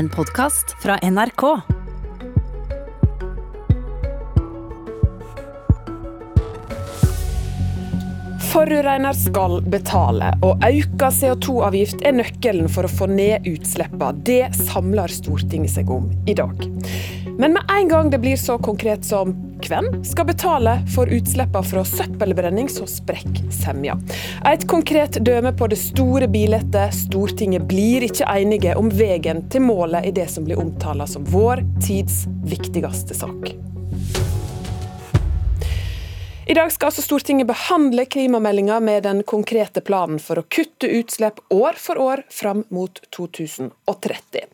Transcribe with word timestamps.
En 0.00 0.08
podkast 0.08 0.76
fra 0.82 0.94
NRK. 1.02 1.42
Forurenser 8.52 9.12
skal 9.12 9.58
betale, 9.68 10.30
og 10.40 10.64
økt 10.64 11.04
CO2-avgift 11.18 12.00
er 12.00 12.16
nøkkelen 12.16 12.72
for 12.72 12.88
å 12.88 12.92
få 12.94 13.10
ned 13.12 13.44
utslippene. 13.52 14.14
Det 14.24 14.46
samler 14.56 15.12
Stortinget 15.12 15.76
seg 15.76 15.92
om 15.92 16.08
i 16.24 16.38
dag. 16.38 16.64
Men 17.36 17.58
med 17.58 17.76
en 17.76 17.92
gang 17.92 18.08
det 18.08 18.24
blir 18.24 18.40
så 18.40 18.56
konkret 18.56 19.04
som 19.04 19.36
hvem 19.70 19.88
skal 20.04 20.26
betale 20.28 20.76
for 20.94 21.10
utslippene 21.10 21.70
fra 21.70 21.84
søppelbrenning, 21.86 22.68
så 22.72 22.86
sprekker 22.90 23.50
semja. 23.54 23.96
Et 24.50 24.66
konkret 24.70 25.20
døme 25.24 25.52
på 25.56 25.70
det 25.70 25.78
store 25.80 26.28
bildet. 26.30 26.78
Stortinget 26.96 27.68
blir 27.70 28.06
ikke 28.08 28.28
enige 28.30 28.76
om 28.78 28.90
veien 28.90 29.44
til 29.52 29.66
målet 29.66 30.10
i 30.10 30.14
det 30.16 30.28
som 30.32 30.46
blir 30.46 30.60
omtalt 30.60 31.08
som 31.10 31.26
vår 31.30 31.62
tids 31.84 32.24
viktigste 32.50 33.14
sak. 33.16 33.52
I 36.50 36.54
dag 36.54 36.72
skal 36.72 36.88
altså 36.90 37.02
Stortinget 37.02 37.46
behandle 37.46 38.04
klimameldinga 38.10 38.80
med 38.80 39.04
den 39.06 39.20
konkrete 39.22 39.78
planen 39.86 40.18
for 40.18 40.40
å 40.40 40.42
kutte 40.50 40.88
utslipp 40.98 41.38
år 41.54 41.78
for 41.78 42.00
år 42.02 42.24
fram 42.26 42.64
mot 42.74 42.98
2030. 43.14 44.48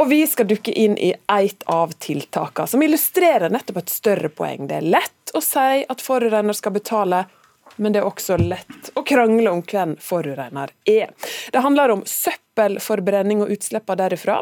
Og 0.00 0.08
vi 0.08 0.22
skal 0.32 0.48
dukke 0.48 0.72
inn 0.72 0.96
i 0.96 1.10
et 1.12 1.66
av 1.68 1.92
tiltakene, 2.00 2.72
som 2.72 2.80
illustrerer 2.86 3.52
nettopp 3.52 3.82
et 3.82 3.92
større 3.92 4.32
poeng. 4.32 4.64
Det 4.64 4.78
er 4.78 4.88
lett 4.96 5.36
å 5.36 5.44
si 5.44 5.84
at 5.84 6.06
forurenser 6.06 6.56
skal 6.56 6.78
betale, 6.78 7.20
men 7.76 7.92
det 7.92 8.00
er 8.00 8.08
også 8.08 8.40
lett 8.40 8.94
å 8.96 9.04
krangle 9.04 9.52
om 9.52 9.60
hvem 9.60 9.98
forurenser 10.00 10.72
er. 10.88 11.12
Det 11.52 11.66
handler 11.68 11.98
om 11.98 12.06
søppelforbrenning 12.08 13.44
og 13.44 13.52
utslippene 13.58 14.06
derifra. 14.06 14.40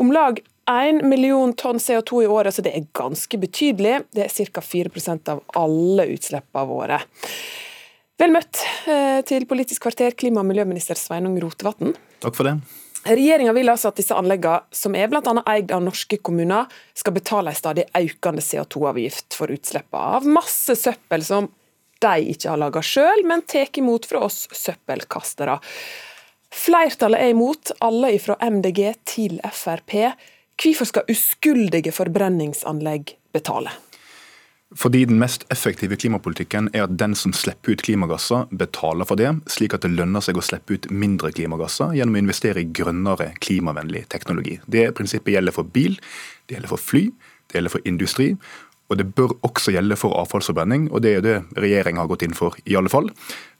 Om 0.00 0.12
lag 0.16 0.38
1 0.70 1.04
million 1.04 1.52
tonn 1.52 1.78
CO2 1.78 2.22
i 2.24 2.26
året, 2.26 2.54
så 2.54 2.62
det 2.64 2.72
er 2.72 2.86
ganske 2.96 3.36
betydelig. 3.38 3.98
Det 4.16 4.22
er 4.24 4.46
ca. 4.54 4.62
4% 4.64 5.28
av 5.28 5.42
alle 5.60 6.06
utslippene 6.14 6.68
våre. 6.70 7.02
Vel 8.20 8.32
møtt 8.32 8.62
eh, 8.88 9.20
til 9.28 9.44
Politisk 9.48 9.84
kvarter, 9.84 10.16
klima- 10.16 10.40
og 10.40 10.48
miljøminister 10.48 10.96
Sveinung 10.96 11.36
Rotevatn. 11.44 11.92
Takk 12.24 12.38
for 12.38 12.48
det. 12.48 12.56
Regjeringa 13.12 13.52
vil 13.56 13.72
altså 13.72 13.92
at 13.92 14.00
disse 14.00 14.16
anleggene, 14.16 14.64
som 14.72 14.96
er 14.96 15.12
bl.a. 15.12 15.36
eid 15.52 15.72
av 15.72 15.84
norske 15.84 16.16
kommuner, 16.24 16.68
skal 16.96 17.16
betale 17.16 17.52
en 17.52 17.60
stadig 17.60 17.84
økende 17.96 18.44
CO2-avgift 18.44 19.36
for 19.36 19.52
utslippene 19.52 20.16
av 20.16 20.28
masse 20.28 20.80
søppel 20.80 21.24
som 21.28 21.52
de 22.00 22.32
ikke 22.32 22.48
har 22.48 22.60
laga 22.60 22.80
sjøl, 22.84 23.24
men 23.28 23.44
tar 23.44 23.68
imot 23.76 24.08
fra 24.08 24.24
oss 24.24 24.46
søppelkastere. 24.56 25.60
Flertallet 26.50 27.22
er 27.22 27.34
imot, 27.34 27.70
alle 27.80 28.16
fra 28.18 28.36
MDG 28.42 28.80
til 29.06 29.38
Frp. 29.54 29.94
Hvorfor 30.60 30.88
skal 30.88 31.12
uskyldige 31.12 31.92
forbrenningsanlegg 31.94 33.14
betale? 33.32 33.70
Fordi 34.76 35.04
den 35.04 35.18
mest 35.18 35.46
effektive 35.50 35.96
klimapolitikken 35.98 36.68
er 36.74 36.84
at 36.84 36.92
den 36.98 37.16
som 37.18 37.32
slipper 37.34 37.74
ut 37.74 37.82
klimagasser, 37.82 38.44
betaler 38.54 39.06
for 39.08 39.18
det, 39.18 39.32
slik 39.50 39.74
at 39.74 39.82
det 39.82 39.90
lønner 39.96 40.22
seg 40.22 40.38
å 40.38 40.44
slippe 40.46 40.76
ut 40.76 40.86
mindre 40.94 41.32
klimagasser 41.34 41.96
gjennom 41.98 42.18
å 42.18 42.22
investere 42.22 42.62
i 42.62 42.68
grønnere, 42.70 43.32
klimavennlig 43.42 44.04
teknologi. 44.14 44.60
Det 44.70 44.92
prinsippet 44.94 45.34
gjelder 45.34 45.56
for 45.56 45.66
bil, 45.66 45.98
det 46.46 46.58
gjelder 46.58 46.70
for 46.70 46.82
fly, 46.82 47.08
det 47.50 47.58
gjelder 47.58 47.74
for 47.74 47.90
industri. 47.90 48.28
Og 48.90 48.98
det 48.98 49.08
bør 49.14 49.36
også 49.46 49.74
gjelde 49.74 49.98
for 49.98 50.14
avfallsforbrenning, 50.18 50.88
og 50.90 51.02
det 51.02 51.16
er 51.16 51.26
det 51.26 51.36
regjeringa 51.58 52.02
har 52.02 52.10
gått 52.10 52.24
inn 52.26 52.34
for, 52.34 52.54
i 52.66 52.78
alle 52.78 52.90
fall. 52.90 53.10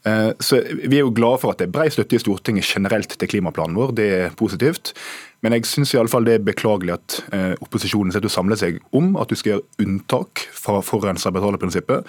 Eh, 0.07 0.31
så 0.41 0.63
Vi 0.89 0.97
er 0.97 1.05
jo 1.05 1.13
glade 1.15 1.41
for 1.43 1.53
at 1.53 1.61
det 1.61 1.69
er 1.69 1.75
brei 1.75 1.89
støtte 1.93 2.17
i 2.17 2.23
Stortinget 2.23 2.65
generelt 2.65 3.13
til 3.19 3.29
klimaplanen 3.29 3.77
vår, 3.77 3.95
det 3.97 4.09
er 4.17 4.37
positivt. 4.37 4.95
Men 5.43 5.53
jeg 5.57 5.69
syns 5.69 5.93
det 5.93 6.35
er 6.35 6.45
beklagelig 6.45 6.97
at 6.97 7.23
eh, 7.33 7.55
opposisjonen 7.61 8.13
setter 8.13 8.29
å 8.29 8.33
samle 8.33 8.57
seg 8.57 8.81
om 8.93 9.17
at 9.17 9.29
du 9.29 9.37
skal 9.37 9.57
gjøre 9.57 9.87
unntak 9.87 10.47
fra 10.53 10.81
forurenser 10.85 11.33
betaler-prinsippet 11.33 12.07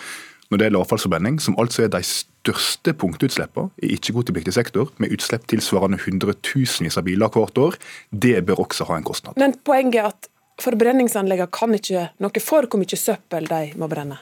når 0.52 0.60
det 0.60 0.66
gjelder 0.68 0.84
avfallsforbrenning, 0.84 1.38
som 1.40 1.56
altså 1.62 1.86
er 1.86 1.92
de 1.94 2.02
største 2.04 2.92
punktutslippene 3.00 3.72
i 3.80 3.94
ikke-kvotepliktig 3.96 4.52
sektor, 4.52 4.90
med 5.00 5.14
utslipp 5.16 5.46
tilsvarende 5.48 6.02
hundretusenvis 6.04 7.00
av 7.00 7.08
biler 7.08 7.32
hvert 7.32 7.62
år. 7.62 7.78
Det 8.12 8.36
bør 8.50 8.66
også 8.66 8.90
ha 8.90 8.98
en 9.00 9.08
kostnad. 9.08 9.40
Men 9.40 9.56
poenget 9.64 10.02
er 10.02 10.10
at 10.10 10.28
forbrenningsanleggene 10.62 11.56
kan 11.56 11.78
ikke 11.78 12.10
noe 12.20 12.44
for 12.44 12.68
hvor 12.68 12.84
mye 12.84 13.00
søppel 13.00 13.48
de 13.48 13.62
må 13.80 13.88
brenne? 13.92 14.20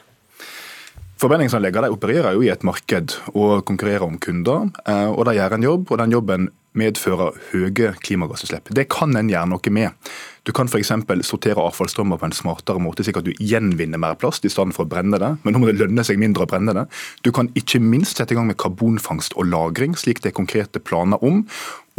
Forbrenningsanleggene 1.20 1.90
opererer 1.92 2.32
jo 2.32 2.44
i 2.46 2.48
et 2.48 2.62
marked 2.64 3.12
og 3.34 3.66
konkurrerer 3.68 4.06
om 4.06 4.16
kunder. 4.22 4.70
Eh, 4.88 5.10
og 5.10 5.26
De 5.28 5.36
gjør 5.36 5.56
en 5.56 5.66
jobb, 5.66 5.90
og 5.90 6.00
den 6.00 6.14
jobben 6.16 6.48
medfører 6.78 7.34
høye 7.50 7.90
klimagassutslipp. 8.00 8.70
Det 8.72 8.86
kan 8.92 9.12
en 9.18 9.28
gjøre 9.28 9.50
noe 9.50 9.72
med. 9.74 10.10
Du 10.46 10.52
kan 10.56 10.70
f.eks. 10.70 10.92
sortere 11.26 11.60
avfallsstrømmer 11.60 12.16
på 12.16 12.28
en 12.28 12.36
smartere 12.36 12.80
måte, 12.80 13.04
slik 13.04 13.18
at 13.20 13.26
du 13.26 13.34
gjenvinner 13.36 14.00
mer 14.00 14.16
plast 14.16 14.46
i 14.46 14.52
stedet 14.52 14.72
for 14.76 14.86
å 14.86 14.90
brenne 14.90 15.20
det. 15.20 15.34
Men 15.42 15.52
nå 15.52 15.60
må 15.60 15.68
det 15.68 15.80
lønne 15.82 16.06
seg 16.06 16.22
mindre 16.22 16.46
å 16.46 16.50
brenne 16.50 16.72
det. 16.78 16.86
Du 17.26 17.32
kan 17.36 17.50
ikke 17.58 17.82
minst 17.82 18.16
sette 18.16 18.32
i 18.32 18.38
gang 18.38 18.48
med 18.48 18.56
karbonfangst 18.62 19.36
og 19.36 19.50
-lagring, 19.50 19.98
slik 19.98 20.22
det 20.22 20.32
er 20.32 20.40
konkrete 20.40 20.80
planer 20.80 21.20
om. 21.20 21.44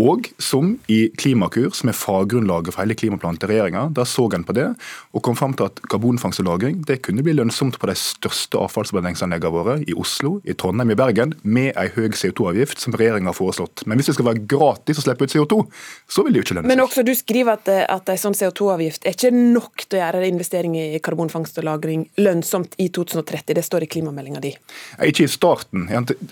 Og 0.02 0.32
som 0.42 0.74
i 0.90 1.12
Klimakur, 1.20 1.70
som 1.78 1.92
er 1.92 1.98
faggrunnlaget 1.98 2.74
for 2.74 2.82
hele 2.82 2.96
klimaplanen 2.98 3.38
til 3.42 3.52
regjeringa, 3.52 3.84
der 3.94 4.08
så 4.10 4.26
en 4.34 4.46
på 4.48 4.56
det 4.58 4.72
og 5.12 5.24
kom 5.26 5.36
fram 5.38 5.54
til 5.58 5.68
at 5.68 5.82
karbonfangst 5.92 6.42
og 6.42 6.48
-lagring 6.48 6.82
det 6.86 7.02
kunne 7.06 7.24
bli 7.24 7.34
lønnsomt 7.34 7.78
på 7.80 7.88
de 7.88 7.96
største 7.96 8.58
avfallsbehandlingsanleggene 8.58 9.52
våre, 9.52 9.84
i 9.88 9.94
Oslo, 9.94 10.42
i 10.46 10.54
Trondheim, 10.54 10.92
i 10.92 10.96
Bergen, 10.96 11.34
med 11.44 11.74
en 11.76 11.90
høy 11.96 12.10
CO2-avgift, 12.10 12.80
som 12.80 12.94
regjeringa 12.94 13.30
har 13.30 13.38
foreslått. 13.38 13.86
Men 13.86 13.98
hvis 13.98 14.08
det 14.08 14.16
skal 14.16 14.26
være 14.26 14.48
gratis 14.48 14.98
å 14.98 15.02
slippe 15.02 15.24
ut 15.24 15.34
CO2, 15.36 15.68
så 16.10 16.24
vil 16.24 16.34
det 16.34 16.40
jo 16.40 16.44
ikke 16.46 16.56
lønne 16.56 16.70
seg. 16.70 16.78
Men 16.78 16.86
også 16.86 17.06
du 17.06 17.14
skriver 17.16 17.52
at, 17.54 17.68
at 17.68 18.10
en 18.10 18.18
sånn 18.18 18.38
CO2-avgift 18.38 19.06
er 19.06 19.14
ikke 19.14 19.32
nok 19.32 19.86
til 19.88 20.00
å 20.00 20.02
gjøre 20.02 20.28
investering 20.28 20.78
i 20.80 21.00
karbonfangst 21.00 21.58
og 21.60 21.68
-lagring 21.68 22.08
lønnsomt 22.18 22.74
i 22.78 22.90
2030. 22.90 23.54
Det 23.54 23.66
står 23.66 23.84
i 23.84 23.92
klimameldinga 23.92 24.40
di. 24.40 24.56
Ikke 25.04 25.24
i 25.24 25.28
starten, 25.28 25.88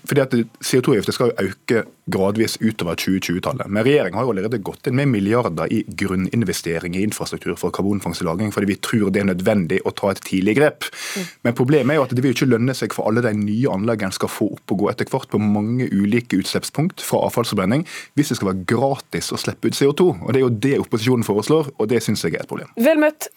fordi 0.06 0.22
at 0.22 0.34
CO2-avgifter 0.34 1.14
skal 1.14 1.32
jo 1.32 1.50
øke 1.50 1.86
gradvis 2.12 2.58
utover 2.62 2.98
2020-tallet. 3.00 3.70
Men 3.70 3.86
regjeringa 3.88 4.20
har 4.20 4.28
jo 4.28 4.34
allerede 4.34 4.62
gått 4.66 4.90
inn 4.90 4.98
med 5.00 5.12
milliarder 5.12 5.72
i 5.74 5.84
grunninvestering 5.88 6.98
i 6.98 7.04
infrastruktur 7.06 7.56
for 7.60 7.74
karbonfangst 7.76 8.24
og 8.24 8.30
-lagring, 8.30 8.54
fordi 8.56 8.72
vi 8.72 8.76
tror 8.76 9.10
det 9.14 9.22
er 9.24 9.30
nødvendig 9.32 9.82
å 9.86 9.94
ta 9.96 10.12
et 10.12 10.22
tidlig 10.26 10.58
grep. 10.58 10.90
Mm. 11.16 11.26
Men 11.44 11.58
problemet 11.58 11.94
er 11.94 12.00
jo 12.00 12.06
at 12.08 12.16
det 12.16 12.24
vil 12.24 12.36
ikke 12.36 12.50
lønne 12.50 12.76
seg 12.76 12.94
for 12.94 13.10
alle 13.10 13.22
de 13.26 13.34
nye 13.34 13.74
anleggene 13.74 14.16
skal 14.16 14.30
få 14.30 14.52
opp 14.58 14.72
og 14.72 14.84
gå 14.84 14.90
etter 14.92 15.10
hvert 15.10 15.30
på 15.30 15.42
mange 15.42 15.90
ulike 15.92 16.40
utslippspunkt 16.40 17.02
fra 17.02 17.26
avfallsforbrenning, 17.30 17.86
hvis 18.16 18.34
det 18.34 18.40
skal 18.40 18.54
være 18.54 18.66
gratis 18.66 19.32
å 19.32 19.38
slippe 19.38 19.68
ut 19.68 19.78
CO2. 19.78 20.10
Og 20.26 20.34
Det 20.34 20.42
er 20.42 20.48
jo 20.48 20.50
det 20.50 20.80
opposisjonen 20.80 21.24
foreslår, 21.24 21.72
og 21.78 21.88
det 21.88 22.04
syns 22.04 22.24
jeg 22.24 22.34
er 22.34 22.42
et 22.42 22.52
problem. 22.52 22.70
Vel 22.78 23.00
møtt 23.00 23.30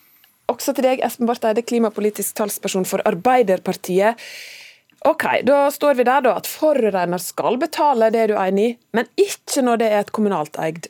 også 0.51 0.75
til 0.77 0.85
deg, 0.85 1.03
Espen 1.05 1.29
Barth 1.29 1.47
Eide, 1.47 1.63
klimapolitisk 1.63 2.37
talsperson 2.37 2.85
for 2.89 3.03
Arbeiderpartiet. 3.09 4.21
Ok, 5.09 5.25
Da 5.45 5.67
står 5.71 5.99
vi 5.99 6.07
der 6.07 6.23
da 6.23 6.37
at 6.39 6.47
forurenser 6.47 7.25
skal 7.25 7.59
betale, 7.59 8.13
det 8.15 8.29
du 8.31 8.37
enig 8.39 8.69
i, 8.71 8.79
men 8.95 9.11
ikke 9.19 9.65
når 9.67 9.83
det 9.83 9.91
er 9.91 10.05
et 10.05 10.15
kommunalt 10.15 10.59
eid 10.63 10.89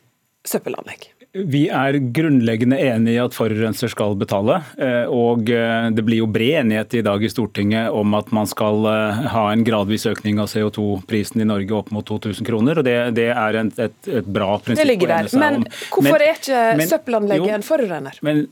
søppelanlegg? 0.49 1.12
Vi 1.33 1.62
er 1.73 1.97
grunnleggende 2.12 2.77
enig 2.77 3.15
i 3.15 3.21
at 3.22 3.33
forurenser 3.33 3.89
skal 3.89 4.19
betale. 4.21 4.59
Eh, 4.77 5.09
og 5.09 5.49
eh, 5.49 5.87
Det 5.97 6.05
blir 6.05 6.21
jo 6.21 6.27
bred 6.28 6.59
enighet 6.61 6.99
i 6.99 7.05
dag 7.06 7.25
i 7.25 7.31
Stortinget 7.33 7.89
om 7.89 8.12
at 8.19 8.28
man 8.37 8.51
skal 8.51 8.84
eh, 8.91 9.22
ha 9.33 9.47
en 9.49 9.65
gradvis 9.65 10.05
økning 10.11 10.43
av 10.43 10.51
CO2-prisen 10.53 11.41
i 11.41 11.49
Norge 11.49 11.72
opp 11.78 11.89
mot 11.97 12.05
2000 12.05 12.45
kroner. 12.45 12.83
og 12.83 12.84
Det, 12.84 12.97
det 13.17 13.31
er 13.33 13.61
et, 13.62 13.81
et, 13.81 13.97
et, 14.12 14.28
bra 14.28 14.59
prinsipp. 14.59 14.83
Det 14.83 14.91
ligger 14.91 15.15
der. 15.15 15.31
Men 15.41 15.62
hvorfor 15.89 16.19
men, 16.19 16.27
er 16.27 16.37
ikke 16.37 16.91
søppelanlegget 16.93 17.56
en 17.56 17.65
forurenser? 17.65 18.21
Men 18.28 18.45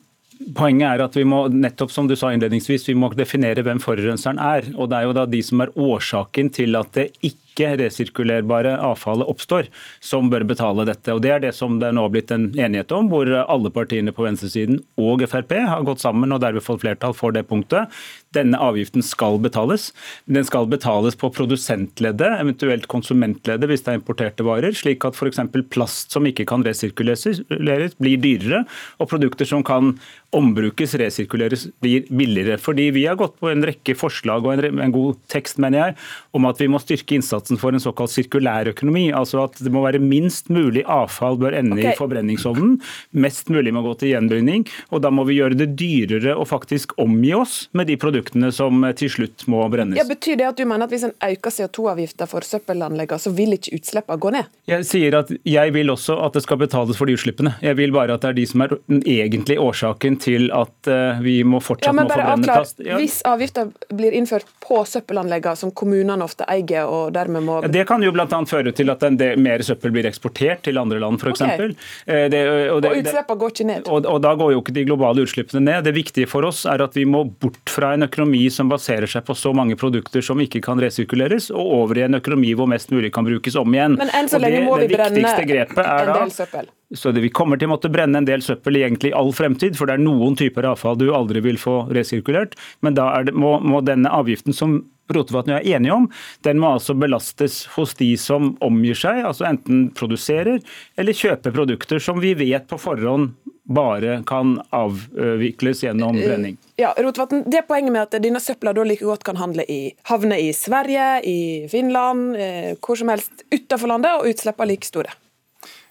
Poenget 0.56 0.86
er 0.88 1.02
at 1.04 1.16
vi 1.18 1.26
må 1.28 1.42
nettopp 1.52 1.92
som 1.92 2.06
du 2.08 2.14
sa 2.16 2.30
innledningsvis, 2.32 2.86
vi 2.88 2.96
må 2.96 3.10
definere 3.12 3.64
hvem 3.66 3.80
forurenseren 3.82 4.40
er. 4.40 4.70
og 4.76 4.88
Det 4.88 4.96
er 4.96 5.08
jo 5.08 5.16
da 5.18 5.26
de 5.28 5.42
som 5.44 5.60
er 5.60 5.74
årsaken 5.76 6.48
til 6.56 6.78
at 6.80 6.94
det 6.96 7.10
ikke 7.20 7.49
ikke-resirkulerbare 7.50 8.76
avfallet 8.84 9.28
oppstår, 9.30 9.68
som 10.00 10.30
bør 10.32 10.46
betale 10.48 10.86
dette. 10.88 11.12
Og 11.14 11.22
Det 11.22 11.30
er 11.34 11.42
det 11.42 11.54
som 11.56 11.78
det 11.80 11.92
nå 11.94 12.06
har 12.06 12.14
blitt 12.14 12.30
en 12.34 12.50
enighet 12.54 12.92
om, 12.96 13.10
hvor 13.10 13.28
alle 13.40 13.70
partiene 13.70 14.14
på 14.14 14.24
venstresiden 14.26 14.80
og 15.00 15.24
Frp 15.28 15.52
har 15.66 15.84
gått 15.86 16.02
sammen 16.02 16.32
og 16.32 16.40
derved 16.42 16.64
fått 16.64 16.82
flertall 16.84 17.14
for 17.16 17.34
det 17.34 17.46
punktet. 17.50 17.90
Denne 18.34 18.60
avgiften 18.62 19.02
skal 19.02 19.40
betales. 19.42 19.90
Den 20.30 20.46
skal 20.46 20.68
betales 20.70 21.18
på 21.18 21.32
produsentleddet, 21.34 22.38
eventuelt 22.38 22.86
konsumentleddet 22.90 23.70
hvis 23.70 23.84
det 23.86 23.94
er 23.94 24.00
importerte 24.00 24.46
varer, 24.46 24.74
slik 24.76 25.04
at 25.06 25.18
f.eks. 25.18 25.42
plast 25.70 26.14
som 26.14 26.26
ikke 26.28 26.46
kan 26.48 26.64
resirkuleres, 26.66 27.42
blir 27.50 28.22
dyrere, 28.22 28.64
og 29.02 29.10
produkter 29.10 29.48
som 29.48 29.64
kan 29.66 29.96
ombrukes, 30.36 30.94
resirkuleres, 31.00 31.66
blir 31.82 32.06
billigere. 32.06 32.58
Fordi 32.62 32.90
vi 32.94 33.06
har 33.08 33.18
gått 33.18 33.38
på 33.42 33.50
en 33.50 33.64
rekke 33.66 33.96
forslag 33.98 34.46
og 34.46 34.62
en, 34.62 34.94
god 34.94 35.18
tekst, 35.32 35.58
mener 35.62 35.80
jeg, 35.80 35.98
om 36.36 36.46
at 36.46 36.60
vi 36.60 36.70
må 36.70 36.78
styrke 36.82 37.18
innsatsen 37.18 37.39
innsatsen 37.40 37.58
for 37.58 37.72
en 37.72 37.80
såkalt 37.80 38.10
sirkulærøkonomi. 38.10 39.12
Altså 39.12 39.44
at 39.44 39.58
det 39.60 39.72
må 39.72 39.82
være 39.84 39.98
minst 39.98 40.50
mulig 40.50 40.84
avfall 40.86 41.38
bør 41.38 41.56
ende 41.56 41.78
okay. 41.78 41.92
i 41.92 41.96
forbrenningsovnen. 41.96 42.80
Mest 43.12 43.48
mulig 43.48 43.72
må 43.72 43.82
gå 43.82 43.94
til 43.98 44.12
gjenbrenning. 44.14 44.66
Og 44.90 45.02
da 45.02 45.10
må 45.10 45.24
vi 45.24 45.38
gjøre 45.38 45.56
det 45.58 45.74
dyrere 45.78 46.36
å 46.36 46.44
faktisk 46.44 46.92
omgi 46.98 47.32
oss 47.34 47.68
med 47.72 47.88
de 47.88 47.96
produktene 47.96 48.50
som 48.52 48.84
til 48.96 49.10
slutt 49.10 49.46
må 49.48 49.66
brennes. 49.70 49.98
Ja, 49.98 50.06
betyr 50.08 50.36
det 50.36 50.48
at 50.48 50.58
du 50.58 50.66
mener 50.66 50.86
at 50.86 50.92
hvis 50.92 51.06
en 51.08 51.14
øker 51.14 51.50
CO2-avgifta 51.50 52.28
for 52.30 52.44
søppelanleggene, 52.46 53.20
så 53.20 53.32
vil 53.34 53.56
ikke 53.56 53.76
utslippene 53.78 54.20
gå 54.20 54.34
ned? 54.34 54.50
Jeg 54.70 54.86
sier 54.88 55.16
at 55.20 55.32
jeg 55.46 55.74
vil 55.74 55.90
også 55.90 56.18
at 56.24 56.36
det 56.36 56.44
skal 56.44 56.60
betales 56.60 56.98
for 56.98 57.08
de 57.08 57.16
utslippene. 57.16 57.56
Jeg 57.64 57.78
vil 57.78 57.94
bare 57.94 58.16
at 58.16 58.24
det 58.24 58.32
er 58.32 58.38
de 58.40 58.46
som 58.48 58.64
er 58.64 58.76
den 58.90 59.02
egentlige 59.08 59.62
årsaken 59.62 60.18
til 60.20 60.50
at 60.54 60.90
eh, 60.90 61.20
vi 61.24 61.40
må 61.46 61.62
fortsatt 61.62 61.90
ja, 61.90 61.96
må 61.96 62.06
forbrenne 62.10 62.46
plast. 62.46 62.82
Ja. 62.84 62.98
Hvis 63.00 63.20
avgifta 63.26 63.66
blir 63.94 64.14
innført 64.16 64.48
på 64.62 64.82
søppelanleggene, 64.88 65.58
som 65.58 65.72
kommunene 65.74 66.24
ofte 66.26 66.46
eier 66.50 66.90
og 66.90 67.14
dermed 67.30 67.46
må 67.46 67.60
Det 67.72 67.84
kan 67.88 68.02
jo 68.02 68.12
bl.a. 68.14 68.26
føre 68.48 68.72
til 68.76 68.90
at 68.92 69.04
del, 69.18 69.38
mer 69.40 69.62
søppel 69.66 69.92
blir 69.94 70.08
eksportert 70.10 70.64
til 70.66 70.80
andre 70.80 71.00
land, 71.02 71.20
f.eks. 71.20 71.42
Okay. 71.46 71.74
Eh, 72.06 72.26
og, 72.72 72.84
og 72.84 72.98
utslippene 73.00 73.38
går 73.42 73.54
ikke 73.54 73.68
ned? 73.70 73.90
Og, 73.90 74.08
og, 74.08 74.18
da 74.24 74.34
går 74.38 74.54
jo 74.54 74.62
ikke 74.62 74.74
de 74.76 74.86
globale 74.88 75.26
utslippene 75.26 75.62
ned. 75.66 75.84
Det 75.86 75.94
viktige 75.96 76.30
for 76.30 76.46
oss 76.48 76.64
er 76.68 76.82
at 76.84 76.96
vi 76.98 77.06
må 77.08 77.24
bort 77.42 77.70
fra 77.70 77.94
en 77.96 78.08
økonomi 78.08 78.42
som 78.52 78.70
baserer 78.72 79.10
seg 79.10 79.24
på 79.28 79.36
så 79.38 79.54
mange 79.56 79.78
produkter 79.80 80.24
som 80.24 80.40
ikke 80.42 80.62
kan 80.64 80.80
resirkuleres, 80.82 81.50
og 81.54 81.72
over 81.80 82.00
i 82.00 82.06
en 82.08 82.18
økonomi 82.20 82.54
hvor 82.58 82.70
mest 82.70 82.92
mulig 82.94 83.12
kan 83.14 83.26
brukes 83.28 83.58
om 83.60 83.74
igjen. 83.76 83.98
Men 84.00 84.12
enn 84.16 84.30
så 84.30 84.42
lenge 84.42 84.66
må 84.66 84.76
vi 84.82 84.90
brenne 84.92 85.22
en 85.22 86.14
del 86.14 86.34
søppel? 86.34 86.70
Så 86.94 87.12
det, 87.12 87.20
Vi 87.20 87.30
kommer 87.30 87.58
til 87.58 87.68
å 87.68 87.74
måtte 87.76 87.90
brenne 87.92 88.18
en 88.18 88.26
del 88.26 88.42
søppel 88.42 88.80
egentlig 88.80 89.12
i 89.12 89.16
all 89.16 89.30
fremtid, 89.36 89.76
for 89.78 89.86
det 89.86 89.94
er 89.96 90.02
noen 90.02 90.34
typer 90.38 90.66
avfall 90.72 90.98
du 90.98 91.12
aldri 91.14 91.42
vil 91.44 91.60
få 91.60 91.84
resirkulert. 91.94 92.56
Men 92.82 92.98
da 92.98 93.12
det, 93.22 93.34
må, 93.36 93.58
må, 93.62 93.82
denne 93.86 94.10
avgiften 94.10 94.56
som 94.56 94.80
Rotevatn 95.14 95.56
er 95.58 95.68
enige 95.76 95.96
om, 95.96 96.08
den 96.46 96.60
må 96.62 96.74
altså 96.76 96.96
belastes 96.98 97.64
hos 97.76 97.94
de 97.98 98.12
som 98.20 98.54
omgir 98.64 98.98
seg, 98.98 99.22
altså 99.26 99.48
enten 99.50 99.88
produserer 99.96 100.60
eller 101.00 101.16
kjøper 101.16 101.54
produkter 101.54 102.02
som 102.02 102.20
vi 102.22 102.34
vet 102.38 102.68
på 102.70 102.78
forhånd 102.80 103.32
bare 103.70 104.22
kan 104.26 104.56
avvikles 104.74 105.84
gjennom 105.84 106.18
eh, 106.18 106.26
brenning. 106.26 106.56
Ja, 106.80 106.90
Rotevatn, 106.98 107.44
det 107.46 107.62
Poenget 107.68 107.94
med 107.94 108.02
at 108.08 108.16
denne 108.22 108.42
søpla 108.42 108.72
da 108.74 108.84
like 108.86 109.06
godt 109.06 109.22
kan 109.26 109.38
handle 109.38 109.62
i, 109.70 109.92
havne 110.10 110.40
i 110.42 110.50
Sverige, 110.56 111.08
i 111.22 111.40
Finland, 111.70 112.34
eh, 112.34 112.72
hvor 112.82 112.98
som 112.98 113.12
helst 113.12 113.44
utenfor 113.52 113.92
landet, 113.92 114.16
og 114.18 114.32
utslippene 114.32 114.72
like 114.72 114.88
store? 114.88 115.14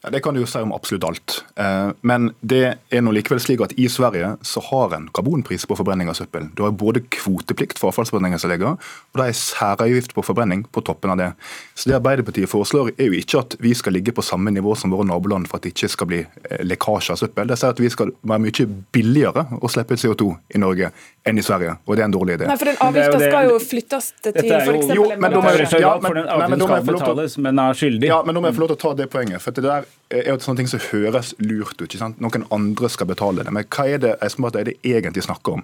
Ja, 0.01 0.09
Det 0.09 0.21
kan 0.23 0.33
du 0.33 0.39
jo 0.39 0.47
si 0.47 0.59
om 0.63 0.71
absolutt 0.71 1.03
alt. 1.03 1.43
Eh, 1.59 1.91
men 2.07 2.29
det 2.39 2.77
er 2.91 3.01
nå 3.03 3.11
likevel 3.11 3.41
slik 3.43 3.59
at 3.65 3.73
i 3.75 3.89
Sverige 3.91 4.37
så 4.47 4.61
har 4.69 4.93
en 4.95 5.09
karbonpris 5.11 5.65
på 5.67 5.75
forbrenning 5.75 6.07
av 6.07 6.15
søppel. 6.15 6.47
Du 6.55 6.63
har 6.63 6.71
både 6.71 7.01
kvoteplikt 7.11 7.79
for 7.81 7.91
avfallsforbrenningsanleggene, 7.91 8.79
og 8.79 9.19
det 9.19 9.25
er 9.27 9.35
særavgift 9.35 10.15
på 10.15 10.23
forbrenning 10.23 10.63
på 10.71 10.83
toppen 10.87 11.11
av 11.11 11.19
det. 11.19 11.29
Så 11.75 11.91
det 11.91 11.97
Arbeiderpartiet 11.99 12.47
foreslår 12.51 12.93
er 12.95 13.11
jo 13.11 13.19
ikke 13.19 13.43
at 13.43 13.57
vi 13.59 13.73
skal 13.75 13.93
ligge 13.97 14.15
på 14.15 14.23
samme 14.23 14.53
nivå 14.55 14.75
som 14.79 14.93
våre 14.93 15.07
naboland 15.09 15.49
for 15.51 15.59
at 15.59 15.67
det 15.67 15.73
ikke 15.75 15.91
skal 15.91 16.11
bli 16.13 16.21
eh, 16.23 16.63
lekkasje 16.63 17.17
av 17.17 17.19
søppel. 17.25 17.51
Det 17.51 17.59
sier 17.59 17.75
at 17.75 17.83
vi 17.83 17.91
skal 17.91 18.15
være 18.23 18.45
mye 18.47 18.69
billigere 18.95 19.45
å 19.59 19.67
slippe 19.71 19.99
ut 19.99 20.03
CO2 20.05 20.31
i 20.55 20.63
Norge 20.63 20.93
enn 21.27 21.37
i 21.37 21.43
Sverige, 21.43 21.75
og 21.85 21.97
det 21.97 22.05
er 22.05 22.07
en 22.07 22.15
dårlig 22.15 22.39
idé. 22.39 22.47
Nei, 22.47 22.55
for 22.57 22.71
den 22.71 22.79
avgifta 22.87 23.19
skal 23.19 23.51
jo 23.51 23.59
flyttes 23.61 24.11
til 24.23 24.31
f.eks. 24.39 24.95
Jo, 24.95 25.09
men 25.19 25.35
da 25.35 25.43
må 25.43 25.51
jeg 28.47 28.55
få 28.55 28.63
lov 28.63 28.71
til 28.71 28.79
å 28.79 28.83
ta 28.87 28.95
det 28.95 29.09
poenget. 29.11 29.43
for 29.43 29.51
det 29.51 29.67
der 29.67 29.88
er 30.09 30.31
jo 30.31 30.39
sånne 30.41 30.63
ting 30.63 30.69
som 30.69 30.81
høres 30.81 31.35
lurt 31.37 31.77
ut. 31.77 31.85
ikke 31.85 31.99
sant? 32.01 32.21
Noen 32.21 32.45
andre 32.53 32.89
skal 32.89 33.09
betale 33.09 33.43
det. 33.45 33.53
Men 33.53 33.67
hva 33.69 33.85
er 33.85 34.01
det 34.01 34.15
Espen 34.25 34.47
er 34.49 34.65
det 34.65 34.77
egentlig 34.81 35.23
snakker 35.25 35.59
om? 35.59 35.63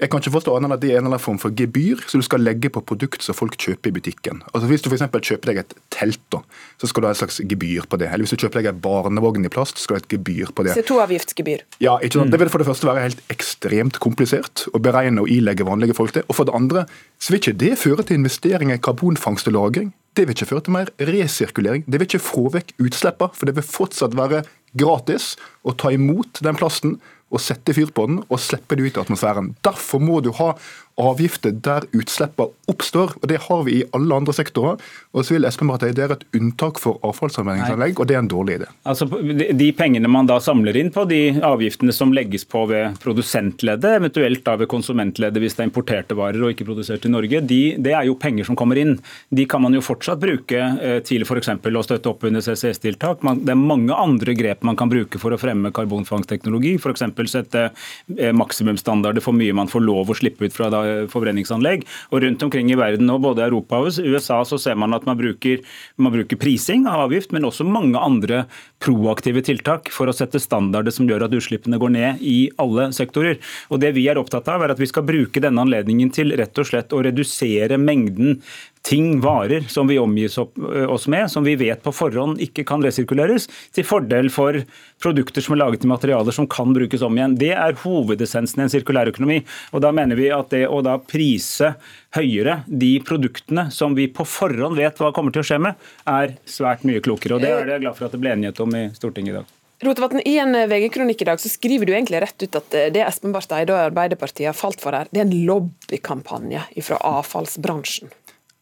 Jeg 0.00 0.10
kan 0.12 0.22
ikke 0.22 0.32
forstå 0.36 0.54
annet 0.56 0.70
enn 0.70 0.76
at 0.76 0.82
det 0.84 0.92
er 0.92 1.00
en 1.00 1.04
eller 1.04 1.16
annen 1.16 1.24
form 1.24 1.40
for 1.42 1.54
gebyr 1.56 2.04
som 2.08 2.22
du 2.22 2.26
skal 2.26 2.44
legge 2.44 2.70
på 2.72 2.82
produkt 2.86 3.24
som 3.26 3.36
folk 3.36 3.58
kjøper 3.60 3.90
i 3.90 3.96
butikken. 3.98 4.42
Altså 4.52 4.70
Hvis 4.70 4.84
du 4.86 4.90
f.eks. 4.92 5.10
kjøper 5.10 5.50
deg 5.50 5.62
et 5.64 5.74
telt, 5.92 6.22
da, 6.32 6.42
så 6.80 6.90
skal 6.90 7.02
du 7.02 7.08
ha 7.10 7.14
et 7.16 7.20
slags 7.20 7.40
gebyr 7.42 7.88
på 7.90 7.98
det. 8.00 8.08
Eller 8.08 8.24
hvis 8.24 8.36
du 8.36 8.46
kjøper 8.46 8.62
deg 8.62 8.70
en 8.70 8.82
barnevogn 8.84 9.48
i 9.48 9.52
plast, 9.52 9.76
så 9.76 9.88
skal 9.88 9.98
du 9.98 10.00
ha 10.00 10.06
et 10.06 10.14
gebyr 10.14 10.54
på 10.54 10.66
det. 10.66 10.76
CO2-avgiftsgebyr. 10.78 11.66
Ja, 11.82 11.98
ikke 11.98 12.22
sant? 12.22 12.30
Det 12.32 12.40
vil 12.40 12.52
for 12.54 12.62
det 12.62 12.70
første 12.70 12.88
være 12.88 13.08
helt 13.08 13.24
ekstremt 13.34 13.98
komplisert 14.02 14.68
å 14.70 14.82
beregne 14.82 15.26
og 15.26 15.32
ilegge 15.32 15.66
vanlige 15.66 15.98
folk 15.98 16.14
det. 16.14 16.24
Og 16.28 16.38
for 16.38 16.48
det 16.48 16.54
andre 16.56 16.86
så 17.18 17.34
vil 17.34 17.42
ikke 17.42 17.58
det 17.58 17.74
føre 17.80 18.06
til 18.06 18.22
investeringer 18.22 18.78
i 18.78 18.84
karbonfangst 18.84 19.50
og 19.50 19.58
-lagring. 19.58 19.90
Det 20.20 20.26
vil 20.28 20.36
ikke 20.36 20.50
føre 20.50 20.64
til 20.66 20.74
mer 20.74 20.88
resirkulering. 21.08 21.86
Det 21.88 21.96
vil 21.96 22.04
ikke 22.04 22.20
få 22.20 22.42
vekk 22.52 22.74
utslippene, 22.76 23.32
for 23.32 23.48
det 23.48 23.54
vil 23.56 23.64
fortsatt 23.64 24.12
være 24.18 24.42
gratis 24.76 25.30
å 25.64 25.72
ta 25.72 25.94
imot 25.96 26.42
den 26.44 26.58
plasten 26.60 26.98
og 27.32 27.40
sette 27.40 27.72
fyr 27.72 27.88
på 27.94 28.04
den 28.10 28.18
og 28.26 28.42
slippe 28.42 28.76
det 28.76 28.90
ut 28.90 28.98
i 28.98 29.00
atmosfæren. 29.00 29.54
Derfor 29.64 30.02
må 30.04 30.18
du 30.20 30.28
ha 30.36 30.50
avgifter 31.00 31.54
der 31.64 31.86
utslippene 31.96 32.50
oppstår. 32.70 33.16
og 33.20 33.28
Det 33.28 33.40
har 33.48 33.62
vi 33.66 33.80
i 33.80 33.84
alle 33.96 34.14
andre 34.14 34.34
sektorer. 34.36 34.80
Og 35.12 35.24
så 35.26 35.34
vil 35.34 35.46
Espen 35.48 35.70
Barth 35.70 35.88
det 35.90 36.04
er 36.04 36.14
et 36.14 36.24
unntak 36.36 36.78
for 36.82 37.00
avfallsanvendingsanlegg, 37.06 37.98
og 37.98 38.08
det 38.08 38.16
er 38.16 38.22
en 38.22 38.30
dårlig 38.30 38.60
idé. 38.60 38.68
Altså, 38.86 39.06
De 39.06 39.70
pengene 39.76 40.08
man 40.08 40.28
da 40.28 40.38
samler 40.42 40.76
inn 40.76 40.92
på 40.94 41.06
de 41.10 41.40
avgiftene 41.46 41.92
som 41.94 42.12
legges 42.14 42.44
på 42.44 42.66
ved 42.70 42.98
produsentleddet, 43.02 43.96
eventuelt 44.00 44.44
da 44.46 44.56
ved 44.60 44.70
konsumentleddet 44.70 45.42
hvis 45.42 45.56
det 45.56 45.64
er 45.64 45.70
importerte 45.70 46.16
varer 46.18 46.44
og 46.44 46.54
ikke 46.54 46.68
produsert 46.68 47.06
i 47.06 47.12
Norge, 47.12 47.40
de, 47.40 47.60
det 47.78 47.94
er 47.96 48.06
jo 48.08 48.18
penger 48.20 48.46
som 48.46 48.58
kommer 48.58 48.78
inn. 48.80 48.96
De 49.30 49.46
kan 49.50 49.62
man 49.64 49.74
jo 49.74 49.82
fortsatt 49.84 50.20
bruke 50.22 50.60
eh, 50.60 51.00
til 51.06 51.26
f.eks. 51.26 51.50
å 51.50 51.84
støtte 51.86 52.12
opp 52.12 52.26
under 52.28 52.44
CCS-tiltak. 52.44 53.24
Det 53.42 53.54
er 53.54 53.60
mange 53.60 53.96
andre 53.96 54.36
grep 54.38 54.64
man 54.66 54.78
kan 54.78 54.90
bruke 54.92 55.20
for 55.22 55.34
å 55.34 55.40
fremme 55.40 55.72
karbonfangstteknologi. 55.74 56.76
F.eks. 56.78 57.06
sette 57.30 57.66
eh, 57.70 58.32
maksimumsstandarder 58.36 59.24
for 59.24 59.36
mye 59.36 59.56
man 59.56 59.70
får 59.70 59.84
lov 59.86 60.10
å 60.12 60.18
slippe 60.18 60.46
ut 60.46 60.54
fra 60.54 60.70
da 60.72 60.84
forbrenningsanlegg. 61.12 61.86
Og 62.10 62.24
Rundt 62.24 62.42
omkring 62.46 62.70
i 62.72 62.78
verden, 62.78 63.10
og 63.12 63.22
både 63.24 63.42
i 63.42 63.48
Europa 63.48 63.80
og 63.80 63.90
USA, 64.04 64.40
så 64.44 64.58
ser 64.60 64.76
man 64.78 64.94
at 64.96 65.06
man 65.08 65.18
bruker, 65.18 65.62
man 65.96 66.14
bruker 66.14 66.38
prising 66.40 66.86
av 66.90 67.06
avgift, 67.06 67.32
men 67.32 67.46
også 67.48 67.66
mange 67.66 67.98
andre 68.00 68.44
proaktive 68.82 69.42
tiltak 69.44 69.90
for 69.92 70.10
å 70.10 70.16
sette 70.16 70.40
standarder 70.40 70.94
som 70.94 71.08
gjør 71.08 71.26
at 71.26 71.36
utslippene 71.36 71.80
går 71.80 71.94
ned 71.96 72.24
i 72.24 72.38
alle 72.60 72.90
sektorer. 72.96 73.40
Og 73.70 73.80
Det 73.80 73.94
vi 73.96 74.06
er 74.10 74.20
opptatt 74.20 74.48
av, 74.52 74.62
er 74.64 74.74
at 74.74 74.80
vi 74.80 74.88
skal 74.90 75.06
bruke 75.08 75.40
denne 75.42 75.64
anledningen 75.64 76.12
til 76.14 76.34
rett 76.36 76.56
og 76.60 76.68
slett 76.68 76.92
å 76.92 77.02
redusere 77.04 77.80
mengden 77.80 78.40
ting, 78.82 79.20
varer, 79.20 79.66
som 79.68 79.88
vi 79.90 79.98
omgis 79.98 80.38
oss 80.38 81.06
med, 81.08 81.30
som 81.30 81.44
vi 81.44 81.56
vet 81.60 81.82
på 81.84 81.92
forhånd 81.92 82.40
ikke 82.40 82.64
kan 82.68 82.82
resirkuleres, 82.84 83.48
til 83.76 83.86
fordel 83.86 84.30
for 84.32 84.56
produkter 85.02 85.44
som 85.44 85.56
er 85.56 85.62
laget 85.62 85.84
i 85.84 85.90
materialer 85.90 86.34
som 86.34 86.48
kan 86.50 86.72
brukes 86.76 87.04
om 87.04 87.18
igjen. 87.18 87.36
Det 87.40 87.52
er 87.52 87.78
hovedessensen 87.84 88.62
i 88.62 88.66
en 88.66 88.72
sirkulærøkonomi. 88.72 89.40
Og 89.76 89.84
da 89.84 89.92
mener 89.96 90.18
vi 90.18 90.30
at 90.34 90.50
det 90.54 90.66
å 90.68 90.80
da 90.84 90.96
prise 91.00 91.74
høyere 92.16 92.62
de 92.66 92.96
produktene 93.06 93.68
som 93.74 93.94
vi 93.98 94.08
på 94.10 94.26
forhånd 94.26 94.80
vet 94.80 95.00
hva 95.00 95.12
kommer 95.14 95.34
til 95.34 95.44
å 95.44 95.48
skje 95.52 95.60
med, 95.68 95.88
er 96.08 96.36
svært 96.48 96.84
mye 96.88 97.04
klokere. 97.04 97.36
Og 97.36 97.44
det 97.44 97.52
er 97.52 97.74
jeg 97.76 97.86
glad 97.86 97.98
for 97.98 98.08
at 98.08 98.16
det 98.16 98.22
ble 98.22 98.36
enighet 98.36 98.64
om 98.64 98.76
i 98.76 98.88
Stortinget 98.96 99.34
i 99.34 99.40
dag. 99.40 99.56
Rotevatn, 99.80 100.20
I 100.28 100.34
en 100.42 100.52
VG-kronikk 100.68 101.22
i 101.24 101.26
dag 101.30 101.40
så 101.40 101.48
skriver 101.48 101.88
du 101.88 101.94
egentlig 101.94 102.18
rett 102.20 102.42
ut 102.44 102.56
at 102.58 102.74
det 102.92 103.00
Espen 103.00 103.32
Barth 103.32 103.54
Eide 103.56 103.72
og 103.72 103.80
Arbeiderpartiet 103.80 104.50
har 104.50 104.56
falt 104.56 104.82
for 104.82 104.92
her, 104.92 105.08
det 105.08 105.22
er 105.22 105.24
en 105.24 105.46
lobbykampanje 105.48 106.66
fra 106.84 106.98
avfallsbransjen. 107.08 108.12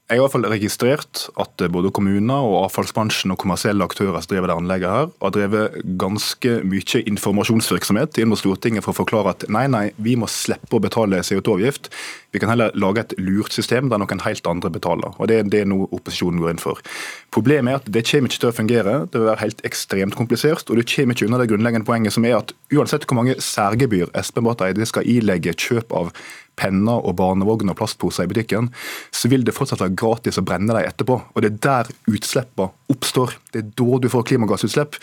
Jeg 0.09 0.17
har 0.17 0.23
i 0.23 0.25
hvert 0.25 0.33
fall 0.33 0.47
registrert 0.49 1.21
at 1.37 1.63
både 1.69 1.91
kommuner 1.93 2.47
og 2.47 2.63
avfallsbransjen 2.63 3.35
og 3.35 3.37
kommersielle 3.43 3.85
aktører 3.85 4.17
som 4.25 4.31
driver 4.31 4.49
det 4.49 4.55
anlegget 4.57 4.95
her, 4.95 5.11
har 5.21 5.35
drevet 5.37 5.75
ganske 6.01 6.55
mye 6.65 7.03
informasjonsvirksomhet 7.13 8.17
inn 8.17 8.31
mot 8.31 8.41
Stortinget 8.41 8.87
for 8.87 8.95
å 8.95 8.99
forklare 9.03 9.35
at 9.37 9.45
nei, 9.53 9.67
nei, 9.69 9.83
vi 10.01 10.15
må 10.17 10.25
slippe 10.33 10.79
å 10.79 10.81
betale 10.81 11.21
CO2-avgift. 11.21 11.91
Vi 12.33 12.41
kan 12.41 12.49
heller 12.49 12.73
lage 12.73 13.05
et 13.05 13.15
lurt 13.21 13.53
system 13.53 13.93
der 13.93 14.01
noen 14.01 14.25
helt 14.25 14.49
andre 14.49 14.73
betaler. 14.73 15.13
og 15.13 15.29
Det, 15.29 15.43
det 15.53 15.63
er 15.67 15.69
noe 15.69 15.91
opposisjonen 15.93 16.41
går 16.41 16.57
inn 16.57 16.65
for. 16.65 16.81
Problemet 17.29 17.75
er 17.75 17.83
at 17.83 17.93
det 17.93 18.07
kommer 18.09 18.33
ikke 18.33 18.47
til 18.47 18.53
å 18.55 18.57
fungere. 18.63 18.99
Det 19.13 19.21
vil 19.21 19.29
være 19.29 19.45
helt 19.45 19.65
ekstremt 19.69 20.17
komplisert. 20.17 20.73
Og 20.73 20.81
du 20.81 20.89
kommer 20.89 21.17
ikke 21.17 21.29
unna 21.29 21.45
det 21.45 21.51
grunnleggende 21.53 21.89
poenget 21.89 22.17
som 22.17 22.25
er 22.25 22.41
at 22.41 22.57
uansett 22.73 23.05
hvor 23.05 23.21
mange 23.21 23.37
særgebyr 23.45 24.09
Espen 24.17 24.49
Barth 24.49 24.65
Eide 24.65 24.89
skal 24.89 25.05
ilegge 25.05 25.53
kjøp 25.53 25.93
av 25.93 26.15
penner 26.59 27.01
og 27.01 27.17
barnevogner 27.21 27.75
og 27.75 27.81
plastposer 27.81 28.27
i 28.27 28.31
butikken, 28.31 28.71
så 29.15 29.31
vil 29.33 29.47
det 29.47 29.57
fortsatt 29.57 29.83
være 29.85 29.97
gratis 29.99 30.41
å 30.41 30.47
brenne 30.47 30.75
dem 30.75 30.85
etterpå. 30.85 31.21
Og 31.35 31.43
Det 31.43 31.53
er 31.53 31.65
der 31.69 31.93
utslippene 32.11 32.71
oppstår. 32.93 33.37
Det 33.53 33.65
er 33.65 33.75
da 33.79 33.99
du 34.03 34.09
får 34.13 34.27
klimagassutslipp. 34.33 34.99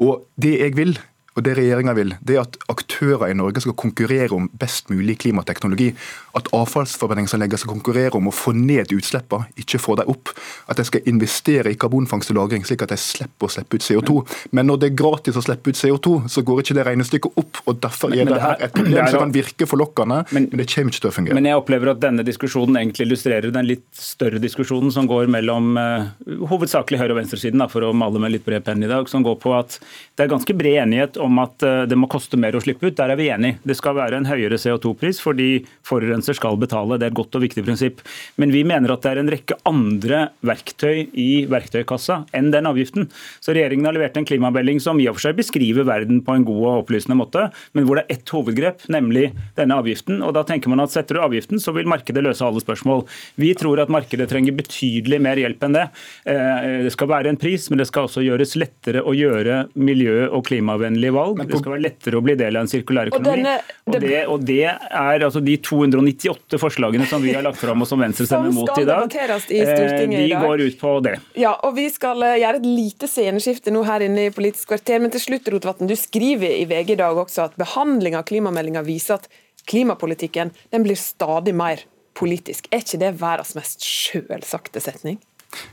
Og 0.00 0.24
det 0.40 0.56
jeg 0.60 0.76
vil, 0.78 0.94
og 1.38 1.44
Det 1.46 1.52
regjeringa 1.54 1.92
vil, 1.94 2.14
det 2.26 2.34
er 2.34 2.40
at 2.42 2.56
aktører 2.72 3.30
i 3.30 3.36
Norge 3.38 3.62
skal 3.62 3.76
konkurrere 3.78 4.34
om 4.34 4.48
best 4.58 4.88
mulig 4.90 5.14
klimateknologi. 5.22 5.92
At 6.34 6.48
avfallsforbrenningsanleggene 6.54 7.60
skal 7.62 7.70
konkurrere 7.70 8.18
om 8.18 8.26
å 8.26 8.34
få 8.34 8.50
ned 8.56 8.90
utslippene, 8.96 9.46
ikke 9.62 9.78
få 9.78 9.94
dem 10.00 10.10
opp. 10.10 10.32
At 10.66 10.80
de 10.80 10.86
skal 10.88 11.06
investere 11.10 11.70
i 11.70 11.78
karbonfangst 11.78 12.32
og 12.32 12.36
-lagring, 12.36 12.66
slik 12.66 12.82
at 12.82 12.90
de 12.90 12.98
slipper 12.98 13.46
å 13.46 13.52
slippe 13.54 13.78
ut 13.78 13.86
CO2. 13.86 14.16
Men 14.50 14.66
når 14.66 14.80
det 14.80 14.90
er 14.90 14.96
gratis 14.98 15.38
å 15.38 15.44
slippe 15.44 15.70
ut 15.70 15.78
CO2, 15.78 16.16
så 16.28 16.42
går 16.42 16.64
ikke 16.64 16.74
det 16.74 16.86
regnestykket 16.88 17.38
opp. 17.38 17.62
og 17.66 17.80
Derfor 17.80 18.10
er 18.10 18.24
det 18.24 18.42
her 18.42 18.56
et 18.58 18.74
problem 18.74 19.06
som 19.06 19.20
kan 19.20 19.32
virke 19.32 19.70
forlokkende, 19.70 20.24
men, 20.32 20.48
men, 20.50 20.58
det 20.58 20.66
kommer 20.74 20.90
ikke 20.90 21.04
til 21.06 21.10
å 21.10 21.14
fungere. 21.14 21.38
Men 21.38 21.46
jeg 21.46 21.62
opplever 21.62 21.92
at 21.94 22.02
denne 22.02 22.26
diskusjonen 22.26 22.76
egentlig 22.76 23.06
illustrerer 23.06 23.54
den 23.54 23.70
litt 23.70 23.86
større 23.94 24.42
diskusjonen 24.42 24.90
som 24.90 25.06
går 25.06 25.30
mellom 25.30 25.78
uh, 25.78 26.10
hovedsakelig 26.50 26.98
høyre- 26.98 27.14
og 27.14 27.22
venstresiden, 27.22 27.62
for 27.70 27.86
å 27.86 27.94
male 27.94 28.18
med 28.18 28.34
litt 28.34 28.44
bred 28.44 28.64
penn 28.66 28.82
i 28.82 28.90
dag, 28.90 29.06
som 29.08 29.22
går 29.22 29.38
på 29.38 29.54
at 29.54 29.78
det 30.16 30.26
er 30.26 30.34
ganske 30.34 30.54
bred 30.58 30.82
enighet 30.82 31.19
om 31.22 31.40
at 31.42 31.64
eh, 31.66 31.84
det 31.90 31.98
må 31.98 32.08
koste 32.10 32.38
mer 32.40 32.56
å 32.56 32.62
slippe 32.62 32.88
ut. 32.88 32.96
Der 32.98 33.12
er 33.12 33.18
vi 33.20 33.28
enige. 33.32 33.60
Det 33.66 33.76
skal 33.78 33.96
være 33.98 34.20
en 34.20 34.28
høyere 34.28 34.58
CO2-pris 34.60 35.20
fordi 35.22 35.48
forurenser 35.86 36.36
skal 36.38 36.58
betale. 36.60 36.98
Det 36.98 37.08
er 37.08 37.14
et 37.14 37.18
godt 37.20 37.38
og 37.38 37.44
viktig 37.44 37.64
prinsipp. 37.66 38.02
Men 38.40 38.54
vi 38.54 38.64
mener 38.66 38.94
at 38.94 39.04
det 39.04 39.12
er 39.12 39.22
en 39.22 39.32
rekke 39.32 39.58
andre 39.68 40.22
verktøy 40.46 41.10
i 41.14 41.30
verktøykassa 41.50 42.24
enn 42.36 42.50
den 42.54 42.68
avgiften. 42.70 43.10
Så 43.40 43.54
Regjeringen 43.56 43.88
har 43.88 43.96
levert 43.96 44.16
en 44.18 44.26
klimamelding 44.28 44.80
som 44.82 45.00
i 45.00 45.08
og 45.10 45.18
for 45.18 45.28
seg 45.28 45.38
beskriver 45.38 45.86
verden 45.88 46.22
på 46.24 46.36
en 46.36 46.46
god 46.48 46.62
og 46.62 46.84
opplysende 46.84 47.18
måte, 47.18 47.48
men 47.76 47.86
hvor 47.86 47.98
det 47.98 48.06
er 48.06 48.18
ett 48.18 48.32
hovedgrep, 48.34 48.86
nemlig 48.92 49.30
denne 49.58 49.78
avgiften. 49.80 50.20
Og 50.26 50.34
da 50.36 50.44
tenker 50.48 50.72
man 50.72 50.84
at 50.84 50.94
Setter 50.94 51.16
du 51.16 51.22
avgiften, 51.22 51.60
så 51.62 51.74
vil 51.76 51.88
markedet 51.88 52.24
løse 52.24 52.44
alle 52.44 52.62
spørsmål. 52.62 53.04
Vi 53.40 53.52
tror 53.58 53.82
at 53.82 53.92
markedet 53.92 54.26
trenger 54.30 54.56
betydelig 54.58 55.20
mer 55.22 55.38
hjelp 55.40 55.62
enn 55.66 55.76
det. 55.76 55.86
Eh, 56.28 56.70
det 56.86 56.92
skal 56.94 57.10
være 57.10 57.30
en 57.32 57.38
pris, 57.40 57.68
men 57.70 57.80
det 57.80 57.88
skal 57.90 58.08
også 58.08 58.24
gjøres 58.24 58.56
lettere 58.58 59.04
å 59.04 59.14
gjøre 59.16 59.62
miljø- 59.78 60.28
og 60.30 60.44
klimavennlige 60.48 61.09
valg. 61.14 61.40
Det 61.46 61.58
skal 61.60 61.74
være 61.74 61.84
lettere 61.84 62.18
å 62.18 62.24
bli 62.24 62.36
del 62.38 62.58
av 62.58 62.66
en 62.66 62.70
sirkulær 62.70 63.10
økonomi. 63.10 63.44
Og, 63.44 63.70
og, 63.90 63.98
det, 64.04 64.20
og 64.32 64.46
det, 64.46 64.64
er 64.70 65.26
altså 65.26 65.42
de 65.44 65.56
298 65.60 66.60
forslagene 66.62 67.08
som 67.10 67.22
vi 67.24 67.34
har 67.36 67.44
lagt 67.46 67.60
fram 67.60 67.84
og 67.84 67.90
som 67.90 68.02
Venstre 68.02 68.28
stemmer 68.28 68.54
mot 68.54 68.72
i 68.78 68.86
dag, 68.88 69.14
i 69.50 69.62
eh, 69.64 70.04
de 70.10 70.26
går 70.34 70.64
ut 70.66 70.80
på 70.80 70.96
det. 71.06 71.16
Ja, 71.40 71.54
og 71.66 71.76
Vi 71.78 71.86
skal 71.92 72.22
eh, 72.26 72.38
gjøre 72.42 72.60
et 72.60 72.68
lite 72.68 73.10
sceneskifte 73.10 73.74
nå 73.74 73.84
her 73.88 74.04
inne 74.06 74.28
i 74.28 74.34
Politisk 74.34 74.72
kvarter. 74.72 75.00
Men 75.02 75.14
til 75.14 75.24
slutt, 75.24 75.48
Rotevatn, 75.52 75.88
du 75.90 75.96
skriver 75.98 76.56
i 76.56 76.66
VG 76.70 76.96
i 76.96 77.00
dag 77.00 77.18
også 77.18 77.48
at 77.48 77.56
behandling 77.60 78.18
av 78.18 78.26
klimameldinga 78.30 78.84
viser 78.86 79.18
at 79.20 79.30
klimapolitikken 79.70 80.54
den 80.72 80.86
blir 80.86 80.98
stadig 80.98 81.54
mer 81.56 81.84
politisk. 82.18 82.68
Er 82.72 82.84
ikke 82.84 83.00
det 83.00 83.14
verdens 83.20 83.54
mest 83.56 83.84
sjølsagte 83.86 84.82
setning? 84.82 85.20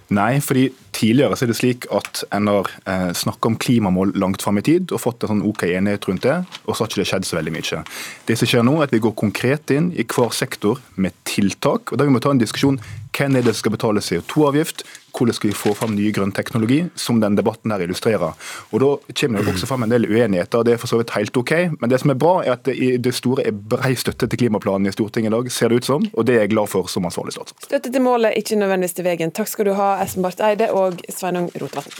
Nei, 0.09 0.39
fordi 0.41 0.69
tidligere 0.95 1.35
så 1.37 1.45
er 1.45 1.51
det 1.51 1.57
slik 1.59 1.85
at 1.93 2.23
en 2.33 2.49
har 2.49 2.69
eh, 2.89 3.09
snakka 3.17 3.51
om 3.51 3.57
klimamål 3.59 4.13
langt 4.17 4.41
fram 4.41 4.57
i 4.61 4.63
tid 4.65 4.93
og 4.95 5.03
fått 5.03 5.25
en 5.25 5.33
sånn 5.33 5.43
ok 5.45 5.65
enighet 5.67 6.07
rundt 6.09 6.25
det, 6.25 6.37
og 6.65 6.71
så 6.73 6.83
har 6.83 6.91
ikke 6.91 7.01
det 7.03 7.09
skjedd 7.11 7.27
så 7.27 7.37
veldig 7.37 7.53
mye. 7.57 7.81
Det 8.29 8.37
som 8.39 8.49
skjer 8.49 8.65
nå, 8.65 8.77
er 8.79 8.87
at 8.87 8.95
vi 8.95 9.03
går 9.03 9.17
konkret 9.19 9.73
inn 9.75 9.91
i 9.93 10.07
hver 10.07 10.33
sektor 10.35 10.81
med 10.95 11.17
tiltak. 11.27 11.91
og 11.91 11.99
Da 11.99 12.07
vi 12.07 12.15
må 12.15 12.23
ta 12.23 12.33
en 12.33 12.41
diskusjon 12.41 12.79
hvem 13.17 13.37
er 13.37 13.45
det 13.45 13.55
som 13.55 13.65
skal 13.65 13.75
betale 13.75 14.03
CO2-avgift, 14.05 14.85
hvordan 15.17 15.35
skal 15.35 15.49
vi 15.51 15.57
få 15.57 15.73
fram 15.77 15.95
ny 15.95 16.11
grønn 16.15 16.31
teknologi, 16.35 16.83
som 16.95 17.21
den 17.21 17.37
debatten 17.37 17.73
her 17.73 17.83
illustrerer. 17.85 18.35
Og 18.71 18.79
Da 18.79 19.13
kommer 19.13 19.43
det 19.43 19.53
også 19.53 19.67
fram 19.67 19.83
en 19.83 19.93
del 19.93 20.05
uenigheter, 20.05 20.59
og 20.59 20.65
det 20.65 20.73
er 20.73 20.81
for 20.81 20.87
så 20.87 20.99
vidt 21.01 21.15
helt 21.15 21.37
OK. 21.37 21.53
Men 21.81 21.89
det 21.89 21.99
som 22.01 22.13
er 22.13 22.19
bra, 22.19 22.43
er 22.43 22.53
at 22.57 22.65
det 22.65 22.75
i 22.77 22.97
det 22.97 23.13
store 23.15 23.47
er 23.47 23.51
brei 23.51 23.95
støtte 23.95 24.27
til 24.27 24.39
klimaplanen 24.45 24.87
i 24.87 24.93
Stortinget 24.93 25.33
i 25.33 25.35
dag, 25.35 25.51
ser 25.51 25.69
det 25.69 25.81
ut 25.81 25.89
som. 25.89 26.05
Og 26.13 26.27
det 26.27 26.35
er 26.35 26.45
jeg 26.45 26.53
glad 26.53 26.69
for 26.71 26.87
som 26.91 27.05
ansvarlig 27.05 27.33
statsråd. 27.33 27.65
Støtte 27.65 27.91
til 27.91 28.01
målet, 28.01 28.37
ikke 28.37 28.59
nødvendigvis 28.59 28.93
til 28.93 29.07
veien. 29.07 29.31
Takk 29.31 29.51
skal 29.51 29.65
du 29.65 29.73
ha, 29.77 29.97
Espen 30.03 30.25
Barth 30.25 30.43
Eide 30.45 30.71
og 30.71 31.01
Sveinung 31.09 31.49
Rotevatn. 31.57 31.91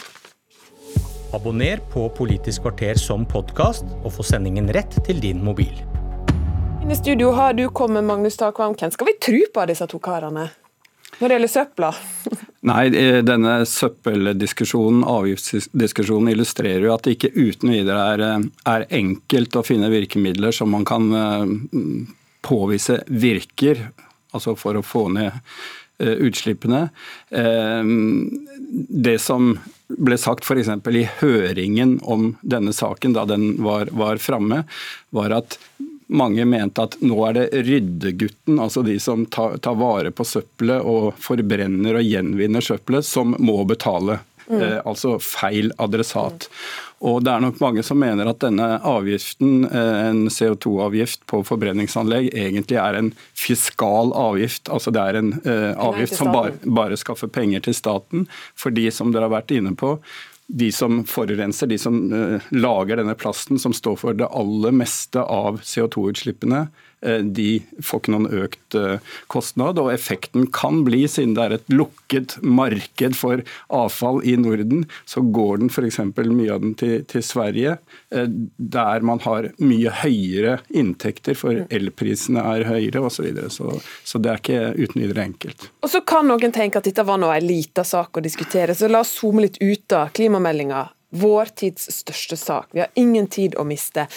Abonner 1.36 1.82
på 1.92 2.06
Politisk 2.16 2.64
kvarter 2.64 2.96
som 2.96 3.26
podkast, 3.28 3.86
og 4.04 4.14
få 4.16 4.24
sendingen 4.24 4.72
rett 4.72 4.96
til 5.06 5.20
din 5.22 5.44
mobil. 5.44 5.74
Inn 6.82 6.94
i 6.94 6.96
studio 6.96 7.34
har 7.36 7.58
du 7.58 7.66
kommet, 7.70 8.06
Magnus 8.08 8.40
Takvam. 8.40 8.78
Hvem 8.80 8.94
skal 8.96 9.10
vi 9.10 9.18
tro 9.20 9.44
på 9.54 9.66
av 9.66 9.68
disse 9.74 9.90
to 9.92 10.00
karene? 10.00 10.48
Når 11.18 11.30
det 11.30 11.38
gjelder 11.38 11.52
søpla? 11.52 11.92
Nei, 12.68 12.84
denne 13.26 13.54
søppeldiskusjonen, 13.70 15.04
avgiftsdiskusjonen, 15.08 16.32
illustrerer 16.34 16.86
jo 16.88 16.94
at 16.94 17.08
det 17.08 17.16
ikke 17.16 17.34
uten 17.38 17.74
videre 17.74 18.04
er, 18.14 18.26
eh, 18.26 18.46
er 18.74 18.88
enkelt 19.00 19.58
å 19.58 19.66
finne 19.66 19.90
virkemidler 19.94 20.56
som 20.56 20.74
man 20.74 20.86
kan 20.88 21.08
eh, 21.18 21.56
påvise 22.46 23.02
virker, 23.08 23.88
altså 24.36 24.56
for 24.60 24.78
å 24.78 24.86
få 24.86 25.08
ned 25.16 25.32
eh, 26.00 26.18
utslippene. 26.28 26.88
Det 29.08 29.18
som 29.24 29.56
ble 29.88 30.18
sagt 30.20 30.46
f.eks. 30.46 30.70
i 30.70 31.08
høringen 31.22 31.98
om 32.04 32.34
denne 32.42 32.74
saken 32.76 33.16
da 33.16 33.26
den 33.30 33.56
var, 33.64 33.90
var 33.96 34.20
framme, 34.22 34.66
var 35.16 35.34
at 35.40 35.58
mange 36.08 36.46
mente 36.48 36.86
at 36.88 36.98
nå 37.04 37.18
er 37.28 37.36
det 37.36 37.46
ryddegutten, 37.68 38.60
altså 38.64 38.84
de 38.86 38.96
som 39.04 39.26
tar, 39.32 39.58
tar 39.64 39.78
vare 39.80 40.14
på 40.16 40.26
søppelet 40.28 40.86
og 40.88 41.14
forbrenner 41.22 42.00
og 42.00 42.08
gjenvinner 42.08 42.64
søppelet, 42.64 43.06
som 43.06 43.36
må 43.40 43.60
betale. 43.68 44.22
Mm. 44.48 44.62
Eh, 44.62 44.78
altså 44.88 45.18
feil 45.20 45.74
adressat. 45.82 46.48
Og 47.06 47.20
det 47.22 47.30
er 47.30 47.44
nok 47.44 47.60
mange 47.62 47.84
som 47.86 48.00
mener 48.02 48.30
at 48.30 48.40
denne 48.42 48.80
avgiften, 48.88 49.68
eh, 49.68 49.98
en 50.08 50.24
CO2-avgift 50.34 51.28
på 51.30 51.44
forbrenningsanlegg, 51.46 52.32
egentlig 52.34 52.80
er 52.82 52.98
en 52.98 53.12
fiskal 53.38 54.16
avgift. 54.18 54.72
Altså 54.74 54.94
det 54.96 55.04
er 55.04 55.20
en 55.20 55.36
eh, 55.44 55.74
avgift 55.76 56.18
som 56.18 56.32
bare, 56.34 56.56
bare 56.64 56.98
skaffer 56.98 57.30
penger 57.30 57.68
til 57.68 57.78
staten. 57.78 58.26
for 58.56 58.72
de 58.72 58.90
som 58.92 59.12
dere 59.12 59.28
har 59.28 59.36
vært 59.36 59.54
inne 59.54 59.76
på, 59.78 59.98
de 60.48 60.72
som 60.72 61.02
forurenser, 61.06 61.68
de 61.68 61.78
som 61.78 62.14
uh, 62.14 62.42
lager 62.56 62.98
denne 63.02 63.16
plasten, 63.20 63.60
som 63.60 63.74
står 63.76 63.98
for 64.00 64.18
det 64.18 64.30
aller 64.32 64.72
meste 64.72 65.20
av 65.20 65.60
CO2-utslippene, 65.60 66.68
uh, 66.72 66.97
de 67.02 67.48
får 67.84 68.02
ikke 68.02 68.14
noen 68.14 68.30
økt 68.44 68.78
uh, 68.78 68.98
kostnad. 69.32 69.78
Og 69.82 69.92
effekten 69.94 70.48
kan 70.56 70.84
bli, 70.88 71.04
siden 71.12 71.36
det 71.38 71.44
er 71.44 71.56
et 71.58 71.74
lukket 71.74 72.38
marked 72.42 73.18
for 73.18 73.44
avfall 73.74 74.22
i 74.26 74.38
Norden, 74.40 74.86
så 75.06 75.22
går 75.22 75.64
den 75.64 75.72
f.eks. 75.74 76.00
mye 76.18 76.54
av 76.54 76.64
den 76.64 76.74
til, 76.80 77.04
til 77.10 77.24
Sverige, 77.26 77.78
der 78.10 79.06
man 79.06 79.22
har 79.26 79.50
mye 79.60 79.92
høyere 80.02 80.58
inntekter, 80.70 81.38
for 81.38 81.66
elprisene 81.74 82.44
er 82.56 82.68
høyere 82.70 83.04
osv. 83.04 83.18
Så, 83.18 83.26
videre. 83.26 83.50
så 83.50 83.80
Så 84.04 84.22
det 84.22 84.32
er 84.32 84.42
ikke 84.42 84.60
uten 84.78 85.02
videre 85.02 85.26
enkelt. 85.26 85.70
Og 85.82 85.90
Så 85.90 86.04
kan 86.08 86.28
noen 86.30 86.54
tenke 86.54 86.80
at 86.80 86.88
dette 86.88 87.06
var 87.08 87.20
nå 87.22 87.32
en 87.34 87.48
liten 87.48 87.88
sak 87.88 88.18
å 88.18 88.24
diskutere, 88.24 88.76
så 88.78 88.90
la 88.92 89.02
oss 89.02 89.16
zoome 89.18 89.48
litt 89.48 89.58
ut 89.62 89.98
av 89.98 90.12
klima 90.14 90.38
klimameldinga 90.38 90.90
vår 91.10 91.46
tids 91.56 91.88
største 91.92 92.38
sak. 92.38 92.68
Vi 92.72 92.80
har 92.84 92.90
ingen 92.96 93.28
tid 93.28 93.56
å 93.58 93.64
miste. 93.64 94.08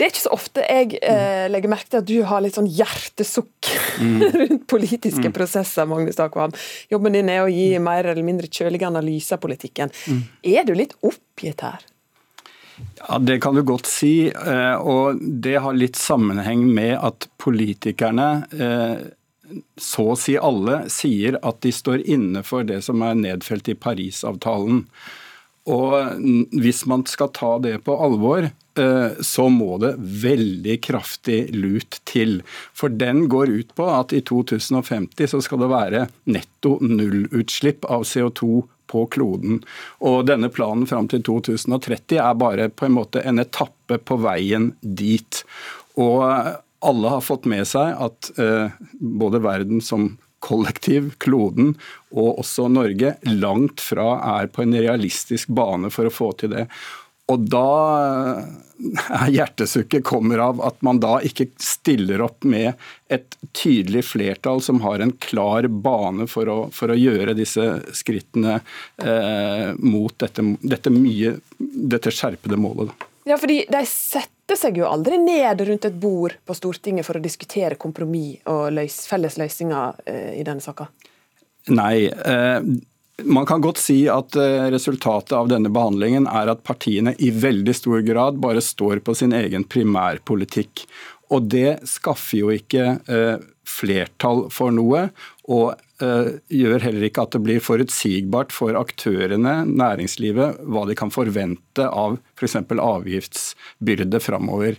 Det 0.00 0.06
er 0.06 0.14
ikke 0.14 0.22
så 0.22 0.32
ofte 0.32 0.62
jeg 0.64 0.94
eh, 1.04 1.44
legger 1.52 1.68
merke 1.68 1.90
til 1.92 2.00
at 2.00 2.06
du 2.08 2.22
har 2.24 2.40
litt 2.40 2.54
sånn 2.56 2.70
hjertesukk 2.72 3.68
mm. 4.00 4.22
rundt 4.38 4.62
politiske 4.72 5.28
mm. 5.28 5.34
prosesser, 5.36 5.84
Magnus 5.90 6.16
Takvam. 6.16 6.54
Jobben 6.88 7.18
din 7.18 7.28
er 7.28 7.42
å 7.44 7.50
gi 7.52 7.74
mer 7.84 8.08
eller 8.08 8.24
mindre 8.24 8.48
kjølige 8.48 8.88
analyser 8.88 9.36
av 9.36 9.42
politikken. 9.44 9.92
Mm. 10.08 10.22
Er 10.56 10.64
du 10.64 10.72
litt 10.78 10.96
oppgitt 11.04 11.66
her? 11.66 11.84
Ja, 13.02 13.18
Det 13.20 13.42
kan 13.44 13.60
du 13.60 13.60
godt 13.60 13.92
si. 13.92 14.32
Eh, 14.32 14.76
og 14.80 15.20
det 15.20 15.58
har 15.60 15.76
litt 15.76 16.00
sammenheng 16.00 16.64
med 16.72 16.96
at 16.96 17.28
politikerne 17.36 18.30
eh, 18.56 19.04
så 19.76 20.12
å 20.14 20.16
si 20.16 20.38
alle 20.40 20.86
sier 20.88 21.36
at 21.44 21.60
de 21.60 21.74
står 21.76 22.06
inne 22.08 22.40
for 22.46 22.64
det 22.64 22.80
som 22.88 23.04
er 23.04 23.20
nedfelt 23.20 23.68
i 23.68 23.76
Parisavtalen. 23.76 24.86
Og 25.68 26.56
hvis 26.56 26.86
man 26.88 27.04
skal 27.04 27.34
ta 27.36 27.58
det 27.60 27.82
på 27.84 28.00
alvor, 28.00 28.48
så 29.24 29.46
må 29.52 29.78
det 29.82 29.94
veldig 29.98 30.76
kraftig 30.84 31.38
lut 31.54 32.00
til. 32.08 32.40
For 32.76 32.92
den 32.92 33.26
går 33.32 33.52
ut 33.52 33.74
på 33.78 33.86
at 33.92 34.14
i 34.16 34.22
2050 34.26 35.32
så 35.34 35.40
skal 35.44 35.62
det 35.64 35.70
være 35.72 36.04
netto 36.30 36.76
nullutslipp 36.84 37.88
av 37.90 38.06
CO2 38.08 38.62
på 38.90 39.04
kloden. 39.06 39.60
Og 40.06 40.24
denne 40.28 40.50
planen 40.52 40.88
fram 40.90 41.08
til 41.10 41.22
2030 41.26 42.18
er 42.18 42.40
bare 42.40 42.70
på 42.72 42.88
en 42.88 42.96
måte 42.96 43.22
en 43.22 43.42
etappe 43.42 44.00
på 44.02 44.18
veien 44.24 44.72
dit. 44.80 45.44
Og 46.00 46.24
alle 46.80 47.14
har 47.14 47.24
fått 47.24 47.48
med 47.50 47.68
seg 47.68 47.94
at 48.00 48.32
eh, 48.40 48.72
både 48.98 49.42
verden 49.44 49.84
som 49.84 50.14
kollektiv, 50.40 51.12
kloden, 51.20 51.74
og 52.16 52.40
også 52.40 52.70
Norge, 52.72 53.12
langt 53.28 53.82
fra 53.84 54.14
er 54.38 54.48
på 54.48 54.64
en 54.64 54.72
realistisk 54.72 55.50
bane 55.52 55.90
for 55.92 56.08
å 56.08 56.14
få 56.14 56.30
til 56.40 56.54
det. 56.54 56.64
Og 57.30 57.46
da 57.52 57.68
er 58.00 59.28
hjertesukket 59.28 60.04
kommer 60.04 60.38
av 60.38 60.60
at 60.64 60.80
man 60.82 61.00
da 61.02 61.18
ikke 61.24 61.50
stiller 61.60 62.22
opp 62.24 62.44
med 62.48 62.72
et 63.12 63.36
tydelig 63.56 64.04
flertall 64.08 64.62
som 64.64 64.80
har 64.84 65.02
en 65.04 65.12
klar 65.20 65.68
bane 65.68 66.26
for 66.30 66.48
å, 66.48 66.58
for 66.74 66.92
å 66.92 66.98
gjøre 66.98 67.36
disse 67.38 67.66
skrittene 67.96 68.60
eh, 69.04 69.70
mot 69.78 70.14
dette, 70.16 70.44
dette, 70.62 70.92
mye, 70.94 71.36
dette 71.58 72.12
skjerpede 72.14 72.60
målet. 72.60 73.08
Ja, 73.28 73.36
fordi 73.38 73.62
de 73.70 73.82
setter 73.86 74.58
seg 74.58 74.80
jo 74.80 74.88
aldri 74.88 75.20
ned 75.20 75.60
rundt 75.66 75.86
et 75.86 75.98
bord 76.00 76.38
på 76.46 76.56
Stortinget 76.56 77.06
for 77.06 77.20
å 77.20 77.22
diskutere 77.22 77.78
kompromiss 77.78 78.40
og 78.50 78.70
løs, 78.74 79.02
felles 79.10 79.36
løsninger 79.38 80.00
eh, 80.08 80.32
i 80.40 80.46
denne 80.46 80.64
saka? 80.64 80.88
Nei. 81.68 82.08
Eh, 82.08 82.62
man 83.24 83.46
kan 83.48 83.62
godt 83.64 83.80
si 83.80 84.02
at 84.10 84.36
eh, 84.38 84.68
resultatet 84.72 85.34
av 85.36 85.50
denne 85.50 85.70
behandlingen 85.72 86.28
er 86.30 86.52
at 86.52 86.64
partiene 86.66 87.14
i 87.18 87.30
veldig 87.34 87.74
stor 87.76 88.02
grad 88.06 88.40
bare 88.42 88.62
står 88.64 89.02
på 89.06 89.14
sin 89.18 89.34
egen 89.36 89.66
primærpolitikk. 89.68 90.84
Og 91.30 91.46
det 91.52 91.80
skaffer 91.88 92.40
jo 92.40 92.52
ikke 92.54 92.86
eh, 93.10 93.36
flertall 93.68 94.48
for 94.52 94.74
noe, 94.74 95.08
og 95.50 95.86
gjør 96.00 96.80
heller 96.80 97.02
ikke 97.04 97.26
at 97.26 97.34
det 97.34 97.42
blir 97.44 97.58
forutsigbart 97.60 98.54
for 98.56 98.72
aktørene, 98.78 99.66
næringslivet, 99.68 100.62
hva 100.64 100.86
de 100.88 100.94
kan 100.96 101.12
forvente 101.12 101.84
av 101.84 102.14
f.eks. 102.40 102.56
avgiftsbyrde 102.72 104.22
framover. 104.24 104.78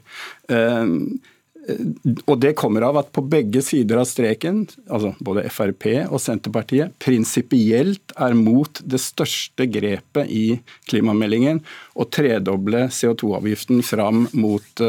Og 2.26 2.40
det 2.42 2.56
kommer 2.58 2.82
av 2.88 2.98
at 3.02 3.12
på 3.14 3.24
begge 3.30 3.62
sider 3.64 4.00
av 4.02 4.08
streken, 4.10 4.64
altså 4.90 5.14
både 5.22 5.46
Frp 5.54 5.88
og 6.08 6.18
Senterpartiet, 6.22 6.96
prinsipielt 7.02 8.16
er 8.18 8.36
mot 8.38 8.82
det 8.82 9.02
største 9.02 9.68
grepet 9.70 10.32
i 10.32 10.46
klimameldingen, 10.90 11.62
å 11.94 12.08
tredoble 12.10 12.88
CO2-avgiften 12.90 13.84
fram 13.86 14.26
mot 14.34 14.84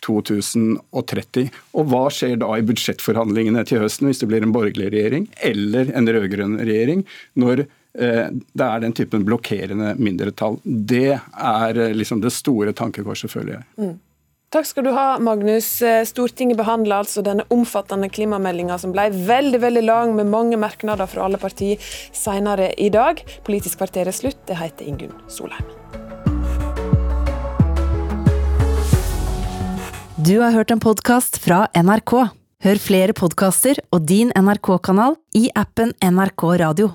2030. 0.00 1.50
Og 1.76 1.90
hva 1.92 2.06
skjer 2.14 2.38
da 2.40 2.54
i 2.56 2.64
budsjettforhandlingene 2.64 3.66
til 3.68 3.84
høsten 3.84 4.08
hvis 4.08 4.22
det 4.22 4.30
blir 4.30 4.46
en 4.46 4.54
borgerlig 4.56 4.88
regjering 4.94 5.28
eller 5.44 5.92
en 5.92 6.08
rød-grønn 6.08 6.56
regjering? 6.62 7.04
når 7.40 7.66
det 7.90 8.62
er 8.62 8.82
den 8.84 8.92
typen 8.94 9.24
blokkerende 9.26 9.96
mindretall. 9.98 10.60
Det 10.62 11.18
er 11.18 11.80
liksom 11.90 12.20
det 12.22 12.30
store 12.30 12.70
tankekorset, 12.76 13.32
føler 13.32 13.56
jeg. 13.56 13.64
Mm. 13.82 13.96
Takk 14.50 14.66
skal 14.66 14.82
du 14.82 14.90
ha, 14.90 15.18
Magnus. 15.22 15.66
Eh, 15.78 16.00
Stortinget 16.02 16.58
behandler 16.58 17.04
altså 17.04 17.22
denne 17.22 17.44
omfattende 17.54 18.08
klimameldinga 18.10 18.80
som 18.82 18.90
ble 18.90 19.04
veldig 19.14 19.60
veldig 19.62 19.82
lang, 19.86 20.14
med 20.18 20.26
mange 20.26 20.58
merknader 20.58 21.06
fra 21.06 21.28
alle 21.28 21.38
partier 21.38 21.78
senere 22.10 22.72
i 22.74 22.88
dag. 22.90 23.22
Politisk 23.46 23.78
kvarter 23.78 24.10
er 24.10 24.16
slutt. 24.16 24.40
Det 24.50 24.58
heter 24.58 24.90
Ingunn 24.90 25.14
Solheim. 25.30 25.70
Du 30.18 30.40
har 30.42 30.50
hørt 30.50 30.74
en 30.74 30.82
podkast 30.82 31.38
fra 31.44 31.68
NRK. 31.78 32.16
Hør 32.66 32.82
flere 32.82 33.14
podkaster 33.14 33.78
og 33.94 34.02
din 34.10 34.34
NRK-kanal 34.34 35.14
i 35.38 35.46
appen 35.54 35.94
NRK 36.02 36.48
Radio. 36.66 36.90